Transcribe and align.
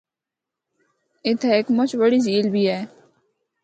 اِتھا 1.27 1.47
ہک 1.53 1.65
مُچ 1.75 1.89
بڑی 1.99 2.19
جھیل 2.25 2.45
بھی 2.53 2.63
ہے۔ 2.71 2.79